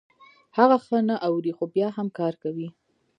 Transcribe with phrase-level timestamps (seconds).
[0.57, 2.67] هغه ښه نه اوري خو بيا هم کار کوي.